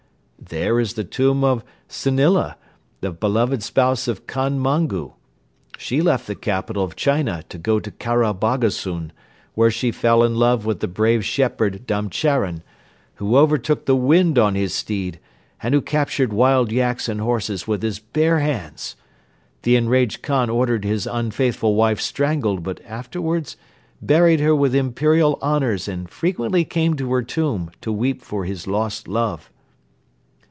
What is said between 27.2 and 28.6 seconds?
tomb to weep for